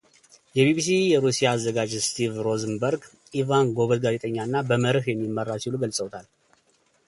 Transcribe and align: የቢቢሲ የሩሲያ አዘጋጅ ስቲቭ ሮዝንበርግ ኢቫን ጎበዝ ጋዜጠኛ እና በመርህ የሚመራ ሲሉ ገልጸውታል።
የቢቢሲ 0.57 0.87
የሩሲያ 1.11 1.47
አዘጋጅ 1.55 1.91
ስቲቭ 2.05 2.31
ሮዝንበርግ 2.47 3.03
ኢቫን 3.41 3.67
ጎበዝ 3.79 4.01
ጋዜጠኛ 4.05 4.37
እና 4.49 4.57
በመርህ 4.71 5.07
የሚመራ 5.13 5.49
ሲሉ 5.65 5.75
ገልጸውታል። 5.85 6.27